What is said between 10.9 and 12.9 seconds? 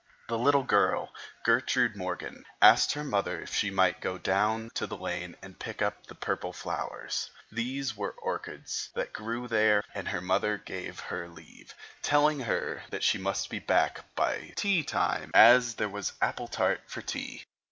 her leave, telling her